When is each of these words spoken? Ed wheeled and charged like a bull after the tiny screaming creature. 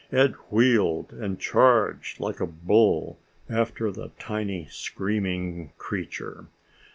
Ed 0.11 0.33
wheeled 0.49 1.13
and 1.13 1.39
charged 1.39 2.19
like 2.19 2.39
a 2.39 2.47
bull 2.47 3.19
after 3.47 3.91
the 3.91 4.09
tiny 4.17 4.65
screaming 4.65 5.73
creature. 5.77 6.47